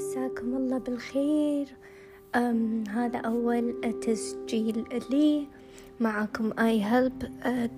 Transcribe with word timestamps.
مساكم 0.00 0.56
الله 0.56 0.78
بالخير. 0.78 1.68
أم 2.34 2.84
هذا 2.88 3.18
أول 3.18 3.80
تسجيل 4.02 4.84
لي. 5.10 5.48
معكم 6.00 6.52
آي 6.58 6.84
هيلب 6.84 7.22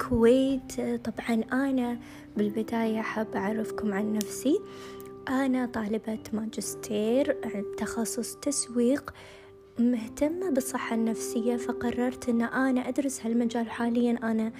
كويت 0.08 0.80
طبعا 0.80 1.42
أنا 1.52 1.98
بالبداية 2.36 3.00
حابة 3.00 3.38
أعرفكم 3.38 3.92
عن 3.94 4.12
نفسي. 4.12 4.60
أنا 5.28 5.66
طالبة 5.66 6.18
ماجستير 6.32 7.36
تخصص 7.76 8.36
تسويق. 8.36 9.14
مهتمة 9.78 10.50
بالصحة 10.50 10.94
النفسية 10.94 11.56
فقررت 11.56 12.28
أن 12.28 12.42
أنا 12.42 12.88
أدرس 12.88 13.26
هالمجال. 13.26 13.70
حاليا 13.70 14.18
أنا 14.22 14.52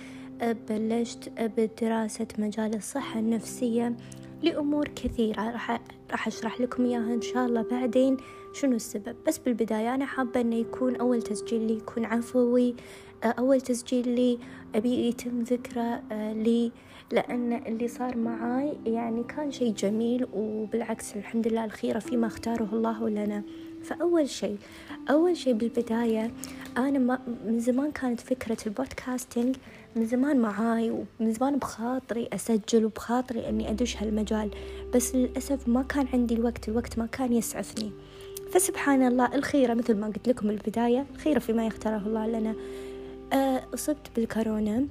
بلشت 0.69 1.33
بدراسة 1.39 2.29
مجال 2.39 2.75
الصحة 2.75 3.21
النفسية. 3.21 3.97
لأمور 4.43 4.89
كثيرة. 4.89 5.51
راح 5.51 5.81
راح 6.11 6.27
أشرح 6.27 6.61
لكم 6.61 6.85
إياها 6.85 7.15
إن 7.15 7.21
شاء 7.21 7.47
الله 7.47 7.63
بعدين 7.63 8.17
شنو 8.53 8.77
السبب. 8.77 9.17
بس 9.27 9.39
بالبداية 9.39 9.95
أنا 9.95 10.07
حابة 10.07 10.41
إنه 10.41 10.57
يكون 10.57 10.97
أول 10.97 11.23
تسجيل 11.23 11.67
لي 11.67 11.77
يكون 11.77 12.05
عفوي. 12.05 12.75
أول 13.25 13.61
تسجيل 13.61 14.09
لي 14.09 14.39
أبي 14.75 15.09
يتم 15.09 15.43
ذكره 15.43 16.03
لي 16.33 16.73
لأن 17.13 17.53
اللي 17.53 17.89
صار 17.89 18.17
معاي 18.17 18.77
يعني 18.87 19.25
كان 19.25 19.51
شيء 19.51 19.73
جميل 19.73 20.27
وبالعكس 20.33 21.17
الحمد 21.17 21.49
لله 21.49 21.65
الخيرة 21.65 21.99
فيما 21.99 22.27
اختاره 22.27 22.69
الله 22.73 23.09
لنا. 23.09 23.43
فأول 23.83 24.29
شيء 24.29 24.57
أول 25.11 25.37
شيء 25.37 25.53
بالبداية 25.53 26.31
أنا 26.77 26.99
ما 26.99 27.19
من 27.47 27.59
زمان 27.59 27.91
كانت 27.91 28.21
فكرة 28.21 28.57
البودكاستينج 28.67 29.57
من 29.97 30.07
زمان 30.07 30.39
معاي 30.39 30.91
ومن 30.91 31.33
زمان 31.33 31.57
بخاطري 31.57 32.29
أسجل 32.33 32.85
وبخاطري 32.85 33.49
إني 33.49 33.71
أدش 33.71 33.97
هالمجال 33.97 34.51
بس 34.95 35.15
للأسف 35.15 35.69
ما 35.69 35.83
كان 35.83 36.07
عندي 36.13 36.35
الوقت 36.35 36.69
الوقت 36.69 36.99
ما 36.99 37.07
كان 37.07 37.33
يسعفني. 37.33 37.91
فسبحان 38.53 39.07
الله 39.07 39.35
الخيرة 39.35 39.75
مثل 39.75 39.97
ما 39.97 40.07
قلت 40.07 40.29
لكم 40.29 40.51
البداية 40.51 41.07
الخيرة 41.15 41.39
فيما 41.39 41.67
يختاره 41.67 41.97
الله 42.07 42.27
لنا. 42.27 42.55
آه، 43.33 43.63
أصبت 43.75 44.11
بالكورونا. 44.17 44.87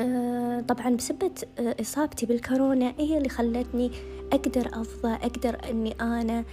آه، 0.00 0.60
طبعا 0.60 0.90
بسبة 0.90 1.30
آه، 1.58 1.76
إصابتي 1.80 2.26
بالكورونا 2.26 2.94
هي 2.98 3.18
اللي 3.18 3.28
خلتني 3.28 3.90
أقدر 4.32 4.68
أفضى 4.72 5.14
أقدر 5.14 5.58
أني 5.70 5.94
أنا 6.00 6.44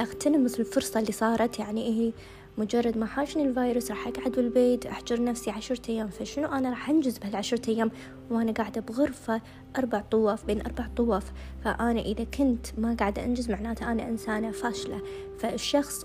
أغتنم 0.00 0.46
الفرصة 0.46 1.00
اللي 1.00 1.12
صارت. 1.12 1.58
يعني 1.58 1.88
هي 1.88 2.12
مجرد 2.60 2.98
ما 2.98 3.06
حاشني 3.06 3.42
الفيروس 3.42 3.90
راح 3.90 4.08
أقعد 4.08 4.32
بالبيت 4.32 4.86
أحجر 4.86 5.22
نفسي 5.22 5.50
عشرة 5.50 5.80
أيام. 5.88 6.08
فشنو 6.08 6.48
أنا 6.48 6.70
راح 6.70 6.90
أنجز 6.90 7.18
بهالعشرة 7.18 7.70
أيام؟ 7.70 7.90
وأنا 8.30 8.52
قاعدة 8.52 8.80
بغرفة 8.80 9.40
أربع 9.76 10.00
طواف 10.00 10.44
بين 10.44 10.60
أربع 10.60 10.86
طواف. 10.96 11.32
فأنا 11.64 12.00
إذا 12.00 12.24
كنت 12.24 12.66
ما 12.78 12.96
قاعدة 13.00 13.24
أنجز 13.24 13.50
معناته 13.50 13.92
أنا 13.92 14.08
إنسانة 14.08 14.50
فاشلة. 14.50 15.02
فالشخص 15.38 16.04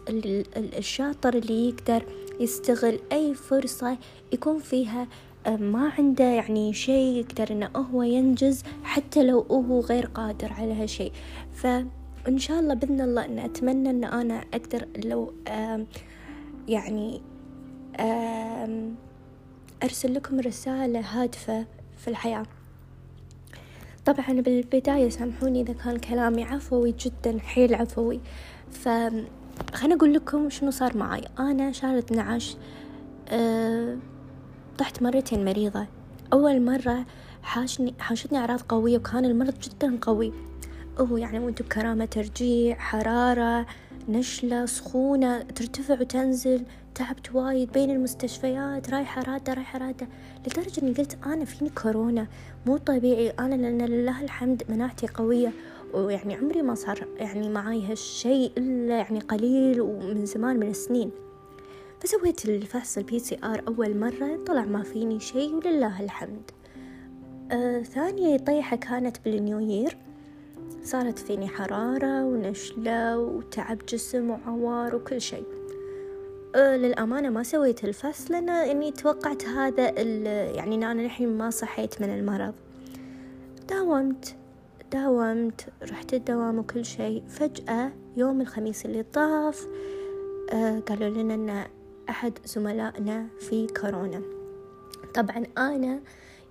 الشاطر 0.58 1.34
اللي 1.34 1.70
يقدر 1.70 2.06
يستغل 2.40 3.00
أي 3.12 3.34
فرصة 3.34 3.98
يكون 4.34 4.60
فيها 4.60 5.08
آه، 5.46 5.56
ما 5.56 5.92
عنده 5.98 6.24
يعني 6.24 6.74
شيء 6.74 7.16
يقدر 7.16 7.52
إنه 7.52 7.68
هو 7.68 8.04
ينجز 8.04 8.64
حتى 8.84 9.24
لو 9.24 9.40
هو 9.40 9.80
غير 9.80 10.06
قادر 10.06 10.54
على 10.54 10.74
هالشيء. 10.74 11.12
فإن 11.54 12.38
شاء 12.38 12.60
الله 12.60 12.74
بإذن 12.74 13.02
الله 13.02 13.26
أن 13.26 13.40
أتمنى 13.40 13.90
أن 13.90 14.04
أنا 14.04 14.44
أقدر 14.54 14.88
لو 15.06 15.34
يعني 16.68 17.22
أرسل 19.84 20.14
لكم 20.14 20.40
رسالة 20.40 21.00
هادفة 21.00 21.66
في 21.98 22.08
الحياة. 22.08 22.46
طبعا 24.06 24.42
بالبداية 24.42 25.10
سامحوني 25.10 25.62
إذا 25.62 25.74
كان 25.74 25.98
كلامي 25.98 26.44
عفوي 26.44 26.96
جدا 27.00 27.40
حيل 27.40 27.76
عفوي. 27.76 28.20
فخلنا 28.72 29.96
أقول 29.96 30.14
لكم 30.14 30.50
شنو 30.50 30.72
صار 30.72 30.98
معي 30.98 31.22
أنا 31.40 31.72
شهر 31.72 31.98
12 31.98 32.58
أه 33.30 33.98
طحت 34.78 35.04
مرتين 35.04 35.46
مريضة. 35.46 35.88
أول 36.34 36.62
مرة 36.62 37.06
حاشني 37.44 37.94
حاشتني 38.00 38.38
أعراض 38.38 38.62
قوية 38.62 38.98
وكان 38.98 39.26
المرض 39.26 39.60
جدا 39.60 39.98
قوي. 40.02 40.34
هو 41.00 41.18
يعني 41.18 41.40
وانتو 41.40 41.64
بكرامة 41.64 42.06
ترجيع 42.06 42.78
حرارة. 42.78 43.66
نشلة 44.10 44.66
سخونة 44.66 45.42
ترتفع 45.42 46.00
وتنزل 46.02 46.64
تعبت 46.96 47.36
وايد 47.36 47.72
بين 47.72 47.92
المستشفيات 47.92 48.90
رايحة 48.90 49.22
رادة 49.22 49.54
رايحة 49.54 49.80
رادة 49.80 50.08
لدرجة 50.48 50.82
إني 50.82 50.94
قلت 50.94 51.18
أنا 51.26 51.46
فيني 51.46 51.70
كورونا؟ 51.70 52.28
مو 52.66 52.78
طبيعي 52.78 53.30
أنا 53.30 53.56
لأن 53.56 53.82
لله 53.82 54.24
الحمد 54.24 54.64
مناعتي 54.70 55.08
قوية 55.08 55.54
ويعني 55.94 56.36
عمري 56.36 56.62
ما 56.62 56.76
صار 56.76 57.08
يعني 57.18 57.50
معاي 57.50 57.86
هالشي 57.86 58.46
إلا 58.46 58.98
يعني 58.98 59.20
قليل 59.20 59.82
ومن 59.82 60.26
زمان 60.26 60.60
من 60.60 60.68
السنين. 60.70 61.12
فسويت 62.00 62.46
الفحص 62.46 62.98
ال 62.98 63.20
PCR 63.20 63.64
أول 63.68 63.98
مرة 63.98 64.40
طلع 64.48 64.66
ما 64.66 64.84
فيني 64.84 65.20
شي 65.20 65.54
ولله 65.54 66.04
الحمد. 66.04 66.52
آه 67.52 67.82
ثاني 67.82 68.38
طيحة 68.38 68.78
كانت 68.78 69.18
بال 69.26 69.42
New 69.42 69.66
Year 69.66 69.98
صارت 70.86 71.20
فيني 71.20 71.48
حرارة 71.48 72.26
ونشلة 72.26 73.18
وتعب 73.18 73.78
جسم 73.90 74.30
وعوار 74.30 74.96
وكل 74.96 75.22
شيء 75.22 75.46
أه 76.56 76.78
للأمانة 76.78 77.30
ما 77.30 77.44
سويت 77.44 77.84
الفحص 77.84 78.32
لأن 78.32 78.50
إني 78.50 78.92
توقعت 78.92 79.46
هذا 79.46 80.02
يعني 80.52 80.76
أنا 80.76 80.92
الحين 80.92 81.38
ما 81.38 81.50
صحيت 81.50 82.02
من 82.02 82.10
المرض. 82.10 82.54
داومت 83.70 84.36
داومت 84.92 85.66
رحت 85.92 86.14
الدوام 86.14 86.60
وكل 86.60 86.86
شيء 86.86 87.24
فجأة 87.28 87.92
يوم 88.18 88.42
الخميس 88.42 88.86
اللي 88.86 89.04
طاف 89.04 89.68
أه 90.54 90.80
قالوا 90.80 91.10
لنا 91.10 91.34
أن 91.34 91.66
أحد 92.10 92.34
زملائنا 92.46 93.28
في 93.40 93.68
كورونا. 93.68 94.22
طبعا 95.14 95.44
أنا 95.58 96.00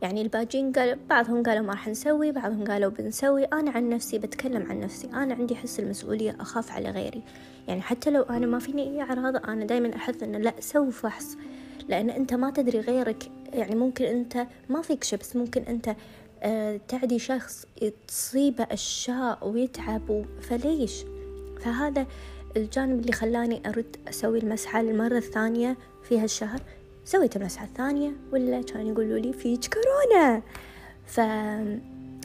يعني 0.03 0.23
الباجين 0.23 0.73
قال 0.73 0.99
بعضهم 1.11 1.43
قالوا 1.43 1.63
ما 1.63 1.73
راح 1.73 1.89
نسوي 1.89 2.33
بعضهم 2.33 2.65
قالوا 2.65 2.91
بنسوي. 2.91 3.45
أنا 3.45 3.71
عن 3.71 3.89
نفسي 3.89 4.19
بتكلم 4.19 4.67
عن 4.71 4.81
نفسي. 4.81 5.07
أنا 5.07 5.35
عندي 5.35 5.57
حس 5.57 5.81
المسؤولية 5.81 6.37
أخاف 6.41 6.73
على 6.73 6.91
غيري. 6.91 7.23
يعني 7.69 7.83
حتى 7.83 8.11
لو 8.11 8.23
أنا 8.23 8.47
ما 8.47 8.59
فيني 8.59 8.83
أي 8.83 9.01
أعراض 9.01 9.37
أنا 9.37 9.65
دايما 9.65 9.97
أحث 9.97 10.23
إنه 10.23 10.39
لا 10.39 10.55
سوي 10.61 10.93
فحص. 10.93 11.37
لأن 11.89 12.11
أنت 12.11 12.35
ما 12.35 12.51
تدري 12.51 12.81
غيرك. 12.81 13.31
يعني 13.53 13.75
ممكن 13.75 14.05
أنت 14.05 14.47
ما 14.69 14.83
فيك 14.83 15.05
شيء 15.05 15.19
بس 15.19 15.37
ممكن 15.37 15.63
أنت 15.63 15.97
آه 16.43 16.81
تعدي 16.89 17.19
شخص 17.19 17.67
تصيبه 18.09 18.67
أشياء 18.71 19.49
ويتعب 19.49 20.25
فليش؟ 20.41 21.05
فهذا 21.61 22.07
الجانب 22.57 23.01
اللي 23.01 23.13
خلاني 23.13 23.69
أرد 23.69 23.97
أسوي 24.09 24.39
المسحة 24.39 24.83
للمرة 24.83 25.19
الثانية 25.19 25.77
في 26.03 26.19
هالشهر. 26.19 26.61
سويت 27.05 27.37
المسحة 27.37 27.65
الثانية 27.65 28.13
ولا 28.33 28.63
كانوا 28.63 28.93
يقولوا 28.93 29.19
لي 29.19 29.33
فيك 29.33 29.61
كورونا؟ 29.75 30.43
ف... 31.07 31.21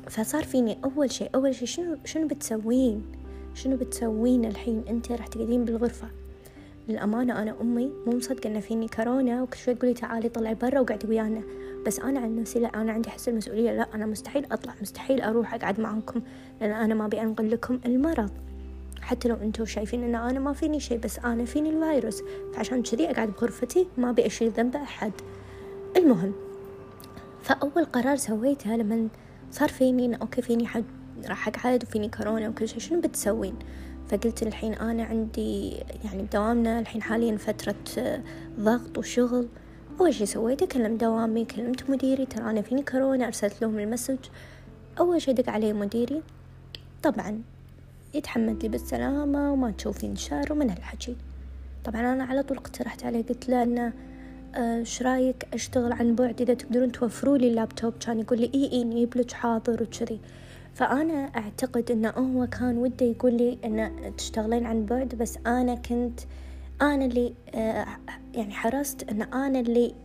فصار 0.09 0.43
فيني 0.43 0.77
أول 0.83 1.11
شيء 1.11 1.29
أول 1.35 1.55
شيء 1.55 1.67
شنو 1.67 1.97
شنو 2.05 2.27
بتسوين؟ 2.27 3.05
شنو 3.53 3.75
بتسوين 3.75 4.45
الحين 4.45 4.83
أنت 4.89 5.11
راح 5.11 5.27
تقعدين 5.27 5.65
بالغرفة؟ 5.65 6.07
للأمانة 6.89 7.41
أنا 7.41 7.55
أمي 7.61 7.91
مو 8.07 8.13
مصدقة 8.13 8.47
إن 8.49 8.59
فيني 8.59 8.87
كورونا 8.87 9.41
وكل 9.43 9.57
شوي 9.57 9.75
تقولي 9.75 9.93
تعالي 9.93 10.29
طلعي 10.29 10.55
برا 10.55 10.79
وقعدي 10.79 11.07
ويانا. 11.07 11.41
بس 11.87 11.99
أنا 11.99 12.19
عن 12.19 12.35
نفسي 12.35 12.59
لا 12.59 12.67
أنا 12.67 12.91
عندي 12.91 13.09
حس 13.09 13.29
المسؤولية 13.29 13.71
لا 13.71 13.87
أنا 13.95 14.05
مستحيل 14.05 14.45
أطلع 14.51 14.73
مستحيل 14.81 15.21
أروح 15.21 15.53
أقعد 15.53 15.79
معاكم 15.79 16.21
لأن 16.61 16.71
أنا 16.71 16.93
ما 16.93 17.05
أبي 17.05 17.21
أنقل 17.21 17.51
لكم 17.51 17.79
المرض. 17.85 18.31
حتى 19.09 19.27
لو 19.27 19.35
أنتم 19.35 19.65
شايفين 19.65 20.03
ان 20.03 20.15
أنا 20.15 20.39
ما 20.39 20.53
فيني 20.53 20.79
شيء 20.79 20.97
بس 20.97 21.19
أنا 21.19 21.45
فيني 21.45 21.69
الفيروس. 21.69 22.23
فعشان 22.53 22.83
كذي 22.83 23.11
اقعد 23.11 23.29
بغرفتي 23.29 23.87
ما 23.97 24.09
ابي 24.09 24.25
اشيل 24.25 24.51
ذنب 24.51 24.75
أحد. 24.75 25.11
المهم 25.97 26.33
فأول 27.41 27.85
قرار 27.85 28.15
سويته 28.15 28.75
لما 28.75 29.07
صار 29.51 29.69
فيني 29.69 30.05
إن 30.05 30.13
okay 30.13 30.41
فيني 30.41 30.67
حد 30.67 30.83
راح 31.27 31.47
أقعد 31.47 31.83
وفيني 31.83 32.09
كورونا 32.09 32.49
وكل 32.49 32.67
شيء 32.67 32.79
شنو 32.79 33.01
بتسوين؟ 33.01 33.55
فقلت 34.09 34.43
الحين 34.43 34.73
أنا 34.73 35.03
عندي 35.03 35.71
يعني 36.05 36.23
بدوامنا 36.23 36.79
الحين 36.79 37.01
حاليا 37.01 37.37
فترة 37.37 37.75
ضغط 38.59 38.97
وشغل. 38.97 39.47
أول 39.99 40.13
شي 40.13 40.25
سويته 40.25 40.65
كلمت 40.65 41.01
دوامي 41.01 41.45
كلمت 41.45 41.89
مديري 41.89 42.25
ترى 42.25 42.49
أنا 42.49 42.61
فيني 42.61 42.83
كورونا 42.83 43.27
أرسلت 43.27 43.61
لهم 43.61 43.79
المسج. 43.79 44.17
أول 44.99 45.21
شي 45.21 45.33
دق 45.33 45.49
علي 45.49 45.73
مديري. 45.73 46.23
طبعا 47.03 47.41
يتحمد 48.13 48.63
لي 48.63 48.69
بالسلامة 48.69 49.53
وما 49.53 49.71
تشوفين 49.71 50.15
شر 50.15 50.53
ومن 50.53 50.69
هالحكي 50.69 51.15
طبعا 51.85 52.13
أنا 52.13 52.23
على 52.23 52.43
طول 52.43 52.57
اقترحت 52.57 53.03
عليه 53.03 53.23
قلت 53.23 53.49
له 53.49 53.63
إنه 53.63 53.93
إيش 54.55 55.01
رأيك 55.01 55.47
أشتغل 55.53 55.93
عن 55.93 56.15
بعد؟ 56.15 56.41
إذا 56.41 56.53
تقدرون 56.53 56.91
توفروا 56.91 57.37
لي 57.37 57.47
اللابتوب 57.47 57.93
كان 57.99 58.19
يقول 58.19 58.39
لي 58.41 58.51
إي 58.55 58.71
إي 58.71 58.83
نجيب 58.83 59.17
لك 59.17 59.31
حاضر 59.31 59.83
وكذي. 59.83 60.19
فأنا 60.73 61.31
أعتقد 61.35 61.91
إنه 61.91 62.09
هو 62.09 62.47
كان 62.47 62.77
وده 62.77 63.05
يقول 63.05 63.33
لي 63.33 63.57
انه 63.65 64.09
تشتغلين 64.17 64.65
عن 64.65 64.85
بعد 64.85 65.15
بس 65.15 65.37
أنا 65.47 65.75
كنت 65.75 66.19
أنا 66.81 67.05
اللي 67.05 67.33
آه، 67.55 67.85
يعني 68.33 68.53
حرصت 68.53 69.09
إن 69.09 69.21
أنا 69.21 69.59
اللي 69.59 69.95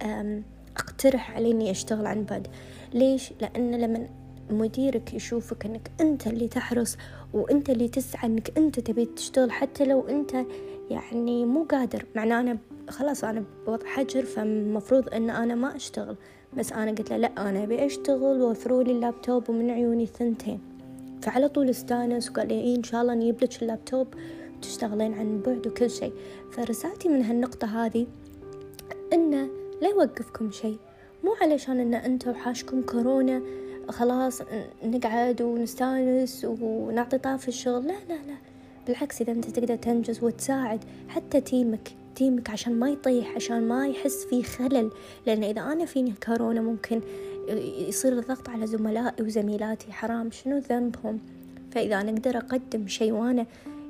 أقترح 0.77 1.31
عليه 1.31 1.53
إني 1.53 1.71
أشتغل 1.71 2.07
عن 2.07 2.25
بعد. 2.25 2.49
ليش؟ 2.95 3.33
لأن 3.41 3.75
لما 3.75 4.07
مديرك 4.51 5.15
يشوفك 5.15 5.67
إنك 5.67 5.91
أنت 6.01 6.27
اللي 6.27 6.49
تحرص 6.49 6.97
وأنت 7.33 7.71
اللي 7.71 7.89
تسعى 7.89 8.29
إنك 8.29 8.59
أنت 8.59 8.81
تبي 8.81 9.05
تشتغل 9.05 9.53
حتى 9.53 9.85
لو 9.85 10.09
أنت 10.09 10.47
يعني 10.91 11.45
مو 11.45 11.65
قادر. 11.65 12.05
معناه 12.17 12.41
أنا 12.41 12.59
خلاص 12.89 13.25
أنا 13.25 13.45
بوضع 13.67 13.87
حجر 13.87 14.25
فمفروض 14.25 15.15
إن 15.15 15.31
أنا 15.31 15.55
ما 15.55 15.77
أشتغل. 15.77 16.17
بس 16.57 16.73
أنا 16.73 16.91
قلت 16.91 17.11
له 17.11 17.17
لا 17.17 17.51
أنا 17.51 17.63
أبي 17.63 17.87
أشتغل 17.87 18.43
وفروا 18.43 18.83
لي 18.83 18.93
اللابتوب 18.93 19.51
ومن 19.51 19.71
عيوني 19.71 20.03
الثنتين. 20.03 20.61
فعلى 21.23 21.49
طول 21.49 21.71
استأنس 21.71 22.31
وقال 22.31 22.49
لي 22.49 22.55
إيه 22.55 22.77
إن 22.77 22.83
شاء 22.83 23.03
الله 23.03 23.15
نجيب 23.15 23.45
لك 23.45 23.63
اللابتوب 23.63 24.07
تشتغلين 24.63 25.15
عن 25.15 25.41
بعد 25.47 25.67
وكل 25.67 25.91
شيء. 25.91 26.13
فرسالتي 26.51 27.09
من 27.09 27.23
هالنقطة 27.23 27.87
هذه 27.87 28.07
إنه 29.13 29.49
لا 29.83 29.89
يوقفكم 29.89 30.51
شيء. 30.51 30.79
مو 31.25 31.35
علشان 31.43 31.81
إن 31.81 31.95
أنتوا 31.95 32.33
حاشكم 32.33 32.83
كورونا 32.83 33.43
خلاص 33.91 34.43
نقعد 34.85 35.43
ونستانس 35.43 36.47
ونعطي 36.61 37.19
طاف 37.19 37.49
الشغل. 37.49 37.87
لا 37.87 37.93
لا 38.09 38.15
لا. 38.15 38.37
بالعكس 38.87 39.21
إذا 39.21 39.33
أنت 39.33 39.45
تقدر 39.45 39.77
تنجز 39.77 40.25
وتساعد 40.25 40.85
حتى 41.09 41.41
تيمك 41.41 41.89
تيمك 42.15 42.51
عشان 42.51 42.79
ما 42.79 42.91
يطيح 42.91 43.35
عشان 43.37 43.69
ما 43.69 43.89
يحس 43.89 44.25
في 44.25 44.43
خلل. 44.43 44.91
لأن 45.27 45.45
إذا 45.45 45.61
أنا 45.63 45.85
فيني 45.85 46.15
كورونا 46.27 46.61
ممكن 46.61 47.01
يصير 47.89 48.13
الضغط 48.13 48.49
على 48.49 48.67
زملائي 48.67 49.25
وزميلاتي. 49.25 49.93
حرام 49.93 50.31
شنو 50.31 50.59
ذنبهم؟ 50.59 51.19
فإذا 51.71 52.01
أنا 52.01 52.11
أقدر 52.11 52.37
أقدم 52.37 52.87
شيء 52.87 53.13
وأنا 53.13 53.47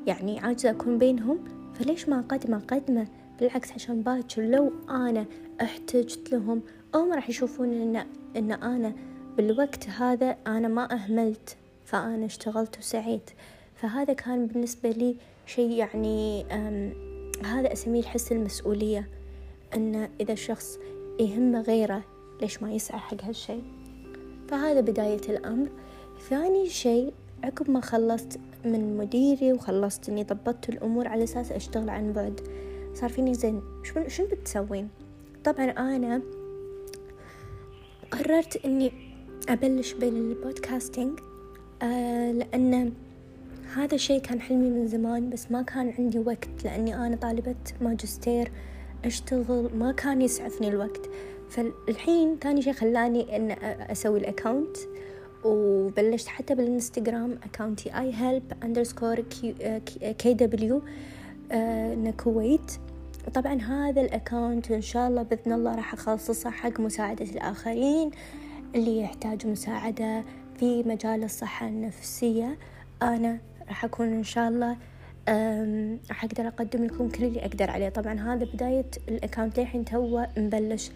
يعني 0.06 0.40
عاجزة 0.40 0.70
أكون 0.70 0.98
بينهم 0.98 1.38
فليش 1.74 2.08
ما 2.08 2.18
أقدم 2.18 2.54
أقدمة؟ 2.54 3.06
بالعكس 3.40 3.72
عشان 3.72 4.02
باكر 4.02 4.42
لو 4.42 4.72
أنا 4.90 5.24
احتجت 5.60 6.32
لهم 6.32 6.62
هم 6.94 7.12
راح 7.12 7.30
يشوفون 7.30 7.72
إن 7.72 8.06
إن 8.36 8.52
أنا 8.52 8.92
بالوقت 9.36 9.88
هذا 9.88 10.36
أنا 10.46 10.68
ما 10.68 10.94
أهملت 10.94 11.56
فأنا 11.84 12.26
اشتغلت 12.26 12.78
وسعيت. 12.78 13.30
فهذا 13.74 14.12
كان 14.12 14.46
بالنسبة 14.46 14.90
لي 14.90 15.16
شيء 15.46 15.70
يعني 15.70 16.44
هذا 17.44 17.72
أسميه 17.72 18.00
الحس 18.00 18.32
المسؤولية 18.32 19.08
أن 19.74 20.08
إذا 20.20 20.32
الشخص 20.32 20.78
يهمه 21.20 21.60
غيره 21.60 22.04
ليش 22.40 22.62
ما 22.62 22.72
يسعى 22.72 22.98
حق 22.98 23.24
هالشي 23.24 23.58
فهذا 24.48 24.80
بداية 24.80 25.20
الأمر. 25.28 25.68
ثاني 26.28 26.68
شيء 26.70 27.12
عقب 27.44 27.70
ما 27.70 27.80
خلصت 27.80 28.38
من 28.64 28.96
مديري 28.96 29.52
وخلصت 29.52 30.08
إني 30.08 30.24
ضبطت 30.24 30.68
الأمور 30.68 31.08
على 31.08 31.24
أساس 31.24 31.52
أشتغل 31.52 31.88
عن 31.88 32.12
بعد 32.12 32.40
صار 32.94 33.10
فيني 33.10 33.34
زين. 33.34 33.62
شو 33.82 34.08
شو 34.08 34.26
بتسوين؟ 34.26 34.88
طبعا 35.44 35.64
أنا 35.64 36.22
قررت 38.10 38.64
اني 39.48 39.52
ابلش 39.52 39.92
بالبودكاستنج 39.92 41.20
آه 41.82 42.32
لأن 42.32 42.92
هذا 43.74 43.94
الشيء 43.94 44.20
كان 44.20 44.40
حلمي 44.40 44.70
من 44.70 44.86
زمان 44.86 45.30
بس 45.30 45.50
ما 45.50 45.62
كان 45.62 45.94
عندي 45.98 46.18
وقت 46.18 46.64
لأني 46.64 47.06
أنا 47.06 47.16
طالبة 47.16 47.54
ماجستير 47.80 48.52
أشتغل 49.04 49.70
ما 49.78 49.92
كان 49.92 50.22
يسعفني 50.22 50.68
الوقت. 50.68 51.10
فالحين 51.50 52.36
ثاني 52.42 52.62
شيء 52.62 52.72
خلاني 52.72 53.36
إن 53.36 53.50
أسوي 53.90 54.18
ال 54.18 54.25
account 54.26 54.76
وبلشت 55.44 56.26
حتى 56.28 56.54
بالإنستغرام 56.54 57.38
account 57.44 57.98
ي 57.98 58.14
I 58.14 58.52
help 58.62 59.20
underscore 60.18 60.34
KW 60.34 60.82
كويت. 62.24 62.72
طبعا 63.34 63.54
هذا 63.54 64.00
ال 64.00 64.09
account 64.09 64.70
إن 64.70 64.80
شاء 64.80 65.08
الله 65.08 65.22
بإذن 65.22 65.52
الله 65.52 65.74
راح 65.74 65.92
اخصصه 65.92 66.50
حق 66.50 66.80
مساعدة 66.80 67.24
الآخرين. 67.24 68.10
اللي 68.74 69.00
يحتاج 69.00 69.46
مساعدة 69.46 70.24
في 70.58 70.82
مجال 70.82 71.24
الصحة 71.24 71.68
النفسية. 71.68 72.58
أنا 73.02 73.38
راح 73.68 73.84
أكون 73.84 74.06
إن 74.12 74.24
شاء 74.24 74.48
الله 74.48 74.76
راح 76.08 76.24
أقدر 76.24 76.48
أقدم 76.48 76.84
لكم 76.84 77.08
كل 77.08 77.24
اللي 77.24 77.40
أقدر 77.40 77.70
عليه. 77.70 77.88
طبعا 77.88 78.20
هذا 78.20 78.44
بداية 78.54 78.86
ال 79.08 79.15
account 79.15 79.60
للحين 79.60 79.84
توه 79.84 80.28
مبلش. 80.36 80.90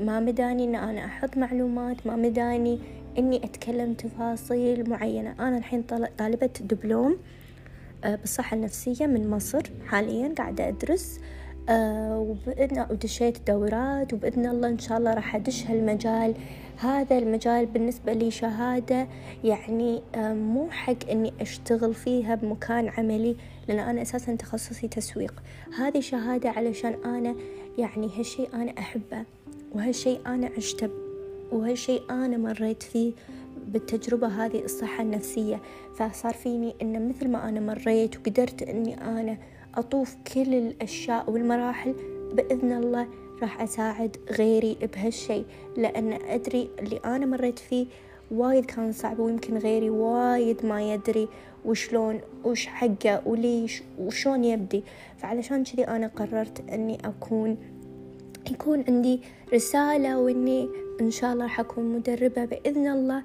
ما 0.00 0.20
مداني 0.20 0.64
إن 0.64 0.74
أنا 0.74 1.04
أحط 1.04 1.36
معلومات 1.36 2.06
ما 2.06 2.16
مداني 2.16 2.78
إني 3.18 3.44
أتكلم 3.44 3.94
تفاصيل 3.94 4.90
معينة. 4.90 5.34
أنا 5.40 5.58
الحين 5.58 5.82
طالبة 6.18 6.50
دبلوم 6.60 7.16
بالصحة 8.02 8.56
النفسية 8.56 9.06
من 9.06 9.30
مصر 9.30 9.62
حاليا 9.86 10.34
قاعدة 10.38 10.68
أدرس. 10.68 11.20
آه 11.68 12.18
وبإذن 12.18 12.86
ودشيت 12.90 13.50
دورات 13.50 14.12
وبإذن 14.12 14.46
الله 14.46 14.68
إن 14.68 14.78
شاء 14.78 14.98
الله 14.98 15.14
راح 15.14 15.36
أدش 15.36 15.66
هالمجال. 15.66 16.34
هذا 16.82 17.18
المجال 17.18 17.66
بالنسبة 17.66 18.12
لي 18.12 18.30
شهادة 18.30 19.08
يعني 19.44 20.02
آه 20.14 20.34
مو 20.34 20.70
حق 20.70 21.10
إني 21.10 21.32
أشتغل 21.40 21.94
فيها 21.94 22.34
بمكان 22.34 22.88
عملي 22.88 23.36
لأن 23.68 23.78
أنا 23.78 24.02
أساسا 24.02 24.34
تخصصي 24.34 24.88
تسويق. 24.88 25.42
هذه 25.78 26.00
شهادة 26.00 26.50
علشان 26.50 26.94
أنا 27.04 27.34
يعني 27.78 28.10
هالشي 28.18 28.44
أنا 28.54 28.78
أحبه 28.78 29.24
وهالشي 29.72 30.16
أنا 30.26 30.50
عشته 30.56 30.90
وهالشي 31.52 32.00
أنا 32.10 32.36
مريت 32.36 32.82
فيه 32.82 33.12
بالتجربة 33.66 34.26
هذه 34.26 34.64
الصحة 34.64 35.02
النفسية. 35.02 35.60
فصار 35.94 36.34
فيني 36.34 36.74
إن 36.82 37.08
مثل 37.08 37.28
ما 37.28 37.48
أنا 37.48 37.60
مريت 37.60 38.16
وقدرت 38.16 38.62
إني 38.62 39.00
أنا 39.00 39.38
أطوف 39.74 40.16
كل 40.34 40.54
الأشياء 40.54 41.30
والمراحل 41.30 41.94
بإذن 42.32 42.72
الله 42.72 43.08
راح 43.42 43.62
أساعد 43.62 44.16
غيري 44.30 44.76
بهالشي 44.94 45.42
لأن 45.76 46.12
أدري 46.12 46.68
اللي 46.78 47.00
أنا 47.04 47.26
مريت 47.26 47.58
فيه 47.58 47.86
وايد 48.30 48.64
كان 48.64 48.92
صعب 48.92 49.18
ويمكن 49.18 49.58
غيري 49.58 49.90
وايد 49.90 50.66
ما 50.66 50.92
يدري 50.94 51.28
وشلون 51.64 52.20
وش 52.44 52.66
حقه 52.66 53.22
وليش 53.26 53.82
وشون 53.98 54.44
يبدي. 54.44 54.82
فعلشان 55.18 55.64
كذي 55.64 55.84
أنا 55.84 56.06
قررت 56.06 56.70
أني 56.70 56.98
أكون 57.04 57.56
يكون 58.50 58.84
عندي 58.88 59.20
رسالة 59.54 60.18
وإني 60.18 60.68
إن 61.00 61.10
شاء 61.10 61.32
الله 61.32 61.44
راح 61.44 61.60
أكون 61.60 61.84
مدربة 61.84 62.44
بإذن 62.44 62.88
الله 62.88 63.22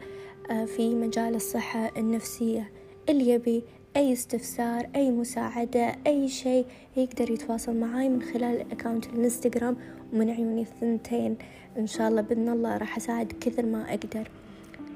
آه، 0.52 0.66
في 0.66 0.96
مجال 0.96 1.36
الصحة 1.36 1.92
النفسية 1.98 2.72
اللي 3.10 3.30
يبي 3.30 3.64
أي 3.96 4.14
استفسار 4.14 4.90
أي 4.96 5.12
مساعدة 5.12 5.96
أي 6.08 6.28
شيء 6.28 6.66
يقدر 6.98 7.32
يتواصل 7.32 7.76
معاي 7.76 8.10
من 8.10 8.22
خلال 8.22 8.72
أكاونت 8.72 9.06
الإنستغرام 9.06 9.78
ومن 10.14 10.30
عيوني 10.30 10.62
الثنتين. 10.62 11.38
إن 11.78 11.88
شاء 11.88 12.08
الله 12.10 12.22
بإذن 12.22 12.50
الله 12.50 12.78
راح 12.78 12.98
أساعد 12.98 13.34
كثر 13.42 13.66
ما 13.66 13.94
أقدر. 13.94 14.30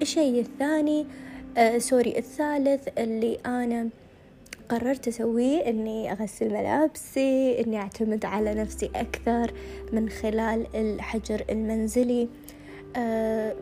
الشيء 0.01 0.39
الثاني 0.41 1.05
آه 1.57 1.77
سوري 1.77 2.17
الثالث 2.17 2.87
اللي 2.97 3.37
أنا 3.45 3.89
قررت 4.69 5.07
أسويه 5.07 5.69
إني 5.69 6.11
أغسل 6.11 6.49
ملابسي 6.53 7.61
إني 7.61 7.77
أعتمد 7.77 8.25
على 8.25 8.53
نفسي 8.53 8.91
أكثر 8.95 9.53
من 9.93 10.09
خلال 10.09 10.67
الحجر 10.75 11.45
المنزلي. 11.49 12.27
أه 12.95 13.55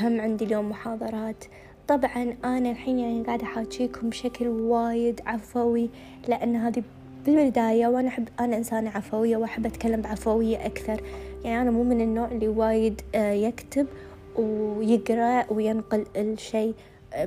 هم 0.00 0.20
عندي 0.20 0.44
اليوم 0.44 0.70
محاضرات. 0.70 1.44
طبعا 1.88 2.36
أنا 2.44 2.70
الحين 2.70 2.98
يعني 2.98 3.22
قاعدة 3.22 3.44
أحاكيكم 3.44 4.08
بشكل 4.08 4.48
وايد 4.48 5.20
عفوي 5.26 5.90
لأن 6.28 6.56
هذه 6.56 6.82
بالبداية 7.26 7.86
وأنا 7.86 8.08
أحب 8.08 8.28
أنا 8.40 8.56
إنسانة 8.56 8.90
عفوية 8.90 9.36
وأحب 9.36 9.66
أتكلم 9.66 10.00
بعفوية 10.00 10.66
أكثر. 10.66 11.02
يعني 11.44 11.62
أنا 11.62 11.70
مو 11.70 11.82
من 11.82 12.00
النوع 12.00 12.26
اللي 12.26 12.48
وايد 12.48 13.00
آه، 13.14 13.32
يكتب 13.32 13.86
ويقرأ 14.36 15.52
وينقل 15.52 16.06
الشيء 16.16 16.74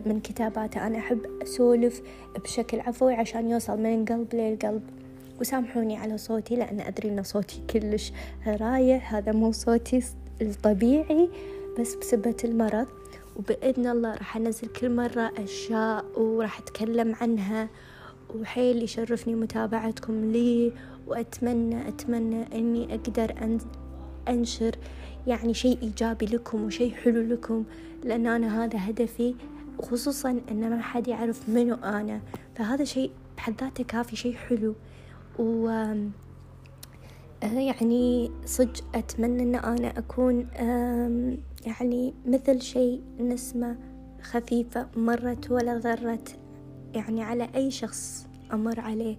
من 0.05 0.19
كتاباته. 0.19 0.87
أنا 0.87 0.97
أحب 0.97 1.19
أسولف 1.41 2.01
بشكل 2.43 2.79
عفوي 2.79 3.13
عشان 3.13 3.49
يوصل 3.49 3.79
من 3.79 4.01
القلب 4.01 4.35
للقلب. 4.35 4.81
وسامحوني 5.41 5.97
على 5.97 6.17
صوتي 6.17 6.55
لأن 6.55 6.79
أدري 6.79 7.09
أن 7.09 7.23
صوتي 7.23 7.61
كلش 7.69 8.11
رايح. 8.47 9.15
هذا 9.15 9.31
مو 9.31 9.51
صوتي 9.51 10.03
الطبيعي 10.41 11.29
بس 11.79 11.95
بسبة 11.95 12.35
المرض. 12.43 12.87
وبإذن 13.35 13.87
الله 13.87 14.13
راح 14.13 14.37
أنزل 14.37 14.67
كل 14.67 14.95
مرة 14.95 15.31
أشياء 15.37 16.05
وراح 16.15 16.59
أتكلم 16.59 17.15
عنها. 17.21 17.67
وحيل 18.41 18.83
يشرفني 18.83 19.35
متابعتكم 19.35 20.31
لي 20.31 20.71
وأتمنى 21.07 21.87
أتمنى 21.87 22.43
أني 22.55 22.95
أقدر 22.95 23.59
أنشر 24.29 24.75
يعني 25.27 25.53
شيء 25.53 25.77
إيجابي 25.81 26.25
لكم 26.25 26.63
وشيء 26.63 26.93
حلو 26.93 27.21
لكم 27.21 27.63
لأن 28.03 28.27
أنا 28.27 28.63
هذا 28.63 28.89
هدفي 28.89 29.35
وخصوصا 29.79 30.39
إن 30.51 30.69
ما 30.69 30.81
حد 30.81 31.07
يعرف 31.07 31.49
منو 31.49 31.75
أنا. 31.75 32.21
فهذا 32.55 32.83
شيء 32.83 33.11
بحد 33.37 33.61
ذاته 33.61 33.83
كافي 33.83 34.15
شيء 34.15 34.33
حلو. 34.33 34.75
و 35.39 35.69
يعني 37.41 38.31
صج 38.45 38.81
أتمنى 38.95 39.43
أن 39.43 39.55
أنا 39.55 39.97
أكون 39.97 40.47
يعني 41.65 42.13
مثل 42.25 42.61
شيء 42.61 43.01
نسمة 43.19 43.77
خفيفة 44.21 44.87
مرت 44.95 45.51
ولا 45.51 45.77
ضرت 45.77 46.39
يعني 46.93 47.23
على 47.23 47.49
أي 47.55 47.71
شخص. 47.71 48.24
أمر 48.53 48.79
عليه. 48.79 49.17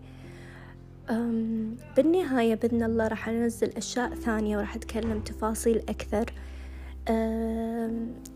بالنهاية 1.97 2.55
بإذن 2.55 2.83
الله 2.83 3.09
راح 3.09 3.29
أنزل 3.29 3.69
أشياء 3.69 4.15
ثانية 4.15 4.57
وراح 4.57 4.77
أتكلم 4.77 5.21
تفاصيل 5.21 5.83
أكثر. 5.89 6.33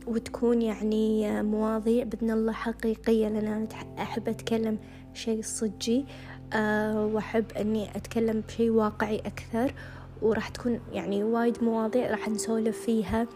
وتكون 0.06 0.62
يعني 0.62 1.42
مواضيع 1.42 2.04
بإذن 2.04 2.30
الله 2.30 2.52
حقيقية 2.52 3.28
لأن 3.28 3.46
أنا 3.46 3.68
أحب 3.98 4.28
أتكلم 4.28 4.78
شيء 5.14 5.42
صجي. 5.42 6.04
آه، 6.52 7.06
وأحب 7.06 7.44
أني 7.52 7.96
أتكلم 7.96 8.40
بشيء 8.48 8.70
واقعي 8.70 9.18
أكثر. 9.18 9.74
وراح 10.22 10.48
تكون 10.48 10.80
يعني 10.92 11.24
وايد 11.24 11.64
مواضيع 11.64 12.10
راح 12.10 12.28
نسولف 12.28 12.80
فيها. 12.80 13.26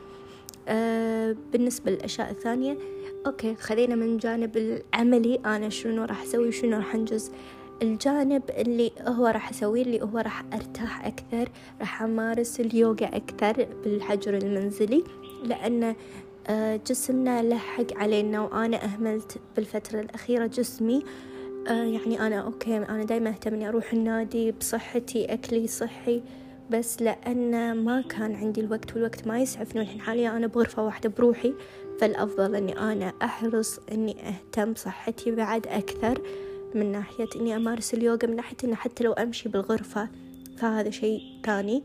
آه، 0.69 1.37
بالنسبة 1.53 1.91
للأشياء 1.91 2.31
الثانية 2.31 2.79
okay 3.27 3.55
خلينا 3.55 3.95
من 3.95 4.17
جانب 4.17 4.57
العملي. 4.57 5.41
أنا 5.47 5.69
شنو 5.69 6.05
راح 6.05 6.23
أسوي؟ 6.23 6.49
وشنو 6.49 6.77
راح 6.77 6.95
أنجز؟ 6.95 7.31
الجانب 7.83 8.43
اللي 8.51 8.93
هو 9.09 9.27
راح 9.27 9.51
أسويه 9.51 9.83
اللي 9.83 10.03
هو 10.03 10.19
راح 10.19 10.45
أرتاح 10.55 11.07
أكثر 11.07 11.49
راح 11.81 12.03
أمارس 12.03 12.61
اليوغا 12.61 13.07
أكثر 13.07 13.67
بالحجر 13.85 14.37
المنزلي 14.37 15.05
لأن 15.45 15.95
آه، 16.47 16.81
جسمنا 16.87 17.43
لحق 17.43 17.97
علينا 17.97 18.41
وأنا 18.41 18.85
أهملت 18.85 19.39
بالفترة 19.57 20.01
الأخيرة 20.01 20.47
جسمي. 20.47 21.03
آه، 21.69 21.85
يعني 21.85 22.21
أنا 22.27 22.41
okay 22.41 22.77
أنا 22.77 23.05
دايما 23.05 23.31
أهتم 23.31 23.55
إني 23.55 23.69
أروح 23.69 23.93
النادي 23.93 24.53
بصحتي 24.53 25.25
أكلي 25.25 25.67
صحي. 25.67 26.23
بس 26.71 27.03
لأن 27.03 27.77
ما 27.85 28.01
كان 28.01 28.35
عندي 28.35 28.61
الوقت 28.61 28.95
والوقت 28.95 29.27
ما 29.27 29.39
يسعفني. 29.39 29.81
والحين 29.81 30.01
حاليا 30.01 30.37
أنا 30.37 30.47
بغرفة 30.47 30.85
واحدة 30.85 31.09
بروحي. 31.09 31.55
فالأفضل 32.01 32.55
إني 32.57 32.79
أنا 32.79 33.13
أحرص 33.23 33.81
إني 33.93 34.17
أهتم 34.29 34.73
بصحتي 34.73 35.31
بعد 35.31 35.67
أكثر 35.67 36.23
من 36.75 36.93
ناحية 36.93 37.29
إني 37.37 37.57
أمارس 37.57 37.95
اليوغا 37.95 38.27
من 38.27 38.37
ناحية 38.37 38.57
إنه 38.65 38.75
حتى 38.75 39.05
لو 39.05 39.13
أمشي 39.13 39.49
بالغرفة 39.49 40.09
فهذا 40.57 40.91
شيء 40.91 41.21
ثاني. 41.45 41.83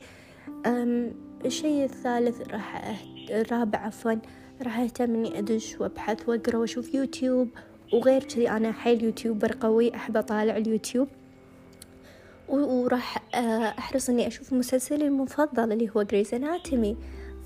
الشيء 1.45 1.83
الثالث 1.83 2.41
راح 2.51 2.99
الرابع 3.29 3.79
عفوا 3.79 4.13
راح 4.61 4.79
أهتم 4.79 5.15
إني 5.15 5.39
أدش 5.39 5.75
وأبحث 5.79 6.29
وأقرأ 6.29 6.57
وأشوف 6.57 6.93
يوتيوب. 6.93 7.49
وغير 7.93 8.23
كذي 8.23 8.49
أنا 8.49 8.71
حيل 8.71 9.03
YouTuber 9.03 9.55
قوي 9.61 9.95
أحب 9.95 10.17
أطالع 10.17 10.57
اليوتيوب. 10.57 11.07
وراح 12.49 13.17
آه، 13.35 13.73
أحرص 13.79 14.09
إني 14.09 14.27
أشوف 14.27 14.53
مسلسلي 14.53 15.07
المفضل 15.07 15.71
اللي 15.71 15.89
هو 15.95 16.03
Grey's 16.03 16.33
Anatomy 16.33 16.97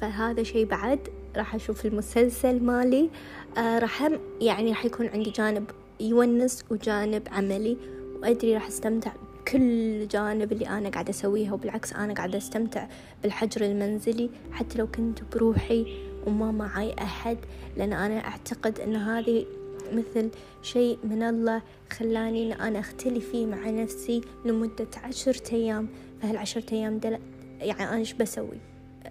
فهذا 0.01 0.43
شيء 0.43 0.65
بعد 0.65 0.99
راح 1.37 1.55
أشوف 1.55 1.85
المسلسل 1.85 2.63
مالي. 2.63 3.09
آه، 3.57 3.79
راح 3.79 4.09
يعني 4.41 4.69
راح 4.69 4.85
يكون 4.85 5.07
عندي 5.07 5.29
جانب 5.29 5.65
يونس 5.99 6.65
وجانب 6.69 7.27
عملي. 7.31 7.77
وأدري 8.21 8.53
راح 8.53 8.67
أستمتع 8.67 9.11
بكل 9.41 10.07
جانب 10.07 10.51
اللي 10.51 10.67
أنا 10.67 10.89
قاعدة 10.89 11.09
أسويها 11.09 11.53
وبالعكس 11.53 11.93
أنا 11.93 12.13
قاعدة 12.13 12.37
أستمتع 12.37 12.87
بالحجر 13.23 13.65
المنزلي. 13.65 14.29
حتى 14.51 14.77
لو 14.77 14.87
كنت 14.87 15.19
بروحي 15.33 15.85
وما 16.27 16.51
معي 16.51 16.93
أحد 16.93 17.37
لأن 17.77 17.93
أنا 17.93 18.25
أعتقد 18.27 18.79
أن 18.79 18.95
هذه 18.95 19.45
مثل 19.93 20.29
شيء 20.61 20.97
من 21.03 21.23
الله 21.23 21.61
خلاني 21.91 22.53
إن 22.53 22.61
أنا 22.61 22.79
أختلي 22.79 23.21
فيه 23.21 23.45
مع 23.45 23.69
نفسي 23.69 24.21
لمدة 24.45 24.87
عشرة 25.03 25.55
أيام. 25.55 25.87
فهالعشرة 26.21 26.73
أيام 26.73 26.97
دل... 26.97 27.19
يعني 27.59 27.83
أنا 27.83 27.95
إيش 27.95 28.13
بسوي؟ 28.13 28.57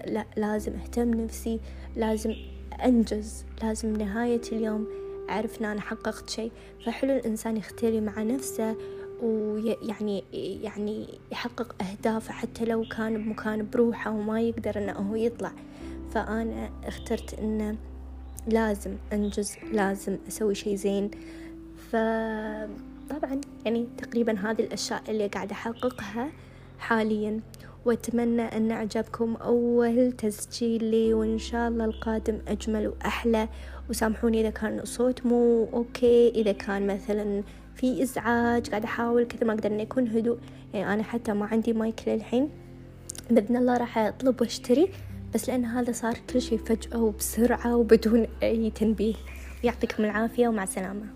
لا 0.07 0.25
لازم 0.37 0.73
أهتم 0.73 1.11
نفسي 1.11 1.61
لازم 1.97 2.35
أنجز 2.85 3.45
لازم 3.63 3.97
نهاية 3.97 4.41
اليوم 4.53 4.87
أعرف 5.31 5.61
إن 5.61 5.65
أنا 5.65 5.81
حققت 5.81 6.31
شيء. 6.31 6.53
فحلو 6.87 7.13
الإنسان 7.13 7.57
يختلي 7.57 8.01
مع 8.01 8.23
نفسه 8.23 8.77
ويعني 9.23 10.25
يعني 10.63 11.07
يحقق 11.33 11.83
أهدافه 11.83 12.33
حتى 12.33 12.65
لو 12.65 12.85
كان 12.85 13.25
بمكان 13.25 13.69
بروحه 13.73 14.11
وما 14.11 14.41
يقدر 14.41 14.79
إنه 14.79 14.93
هو 14.93 15.15
يطلع. 15.15 15.53
فأنا 16.11 16.71
اخترت 16.85 17.35
إنه 17.35 17.77
لازم 18.47 18.97
أنجز 19.13 19.57
لازم 19.73 20.19
أسوي 20.29 20.55
شي 20.55 20.77
زين. 20.77 21.11
فطبعا 21.91 23.41
يعني 23.65 23.87
تقريبا 23.99 24.39
هذه 24.39 24.61
الأشياء 24.61 25.03
اللي 25.09 25.27
قاعدة 25.27 25.53
أحققها 25.53 26.31
حاليا. 26.79 27.41
وأتمنى 27.85 28.43
أن 28.43 28.71
أعجبكم 28.71 29.37
أول 29.37 30.13
تسجيل 30.13 30.85
لي 30.85 31.15
وإن 31.15 31.39
شاء 31.39 31.69
الله 31.69 31.85
القادم 31.85 32.39
أجمل 32.49 32.89
وأحلى. 32.89 33.49
وسامحوني 33.91 34.41
إذا 34.41 34.51
كان 34.51 34.79
الصوت 34.81 35.27
مو 35.27 35.69
أوكي. 35.73 36.29
إذا 36.29 36.53
كان 36.53 36.87
مثلا 36.87 37.43
في 37.75 38.03
إزعاج 38.03 38.71
قاعدة 38.71 38.85
أحاول 38.85 39.25
كثر 39.25 39.47
ما 39.47 39.53
أقدر 39.53 39.71
إني 39.71 39.83
يكون 39.83 40.09
هدوء. 40.09 40.39
يعني 40.75 40.95
أنا 40.95 41.03
حتى 41.03 41.33
ما 41.33 41.47
عندي 41.47 41.73
مايك 41.73 42.09
للحين. 42.09 42.51
بإذن 43.31 43.57
الله 43.57 43.77
راح 43.77 43.99
أطلب 43.99 44.41
وأشتري. 44.41 44.89
بس 45.35 45.49
لأن 45.49 45.65
هذا 45.65 45.93
صار 45.93 46.15
كل 46.33 46.41
شيء 46.43 46.59
فجأة 46.59 47.03
وبسرعة 47.03 47.77
وبدون 47.77 48.27
أي 48.43 48.71
تنبيه. 48.71 49.15
يعطيكم 49.65 50.05
العافية 50.05 50.49
ومع 50.49 50.63
السلامة. 50.63 51.07